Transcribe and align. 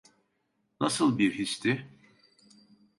Nasıl 0.81 1.17
bir 1.17 1.33
histi? 1.33 1.87